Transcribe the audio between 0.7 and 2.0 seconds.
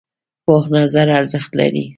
نظر ارزښت لري